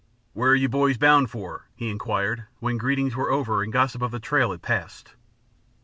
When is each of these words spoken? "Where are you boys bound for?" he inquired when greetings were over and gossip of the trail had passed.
"Where 0.33 0.49
are 0.49 0.55
you 0.55 0.67
boys 0.67 0.97
bound 0.97 1.29
for?" 1.29 1.67
he 1.75 1.87
inquired 1.87 2.45
when 2.59 2.79
greetings 2.79 3.15
were 3.15 3.29
over 3.29 3.61
and 3.61 3.71
gossip 3.71 4.01
of 4.01 4.09
the 4.09 4.19
trail 4.19 4.49
had 4.49 4.63
passed. 4.63 5.13